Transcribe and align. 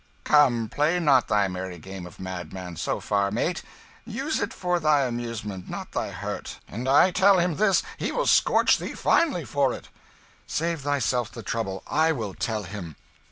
"Come, 0.23 0.67
play 0.67 0.99
not 0.99 1.27
thy 1.27 1.47
merry 1.47 1.77
game 1.77 2.07
of 2.07 2.19
madman 2.19 2.75
so 2.75 2.99
far, 2.99 3.29
mate; 3.29 3.61
use 4.03 4.39
it 4.39 4.51
for 4.51 4.79
thy 4.79 5.01
amusement, 5.01 5.69
not 5.69 5.91
thy 5.91 6.09
hurt. 6.09 6.59
An' 6.67 6.87
I 6.87 7.11
tell 7.11 7.37
him 7.37 7.57
this, 7.57 7.83
he 7.99 8.11
will 8.11 8.25
scorch 8.25 8.79
thee 8.79 8.95
finely 8.95 9.45
for 9.45 9.73
it." 9.75 9.89
"Save 10.47 10.81
thyself 10.81 11.31
the 11.31 11.43
trouble. 11.43 11.83
I 11.85 12.13
will 12.13 12.33
tell 12.33 12.63
him." 12.63 12.95